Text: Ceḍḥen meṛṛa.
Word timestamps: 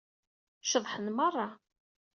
Ceḍḥen 0.71 1.05
meṛṛa. 1.15 1.49